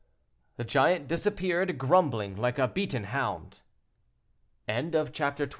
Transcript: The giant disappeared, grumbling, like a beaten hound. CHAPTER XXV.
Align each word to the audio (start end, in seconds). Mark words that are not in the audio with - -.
The 0.55 0.63
giant 0.63 1.07
disappeared, 1.07 1.77
grumbling, 1.77 2.35
like 2.35 2.57
a 2.57 2.67
beaten 2.67 3.03
hound. 3.03 3.59
CHAPTER 4.67 5.05
XXV. 5.45 5.49